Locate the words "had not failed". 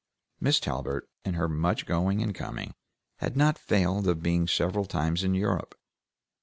3.17-4.07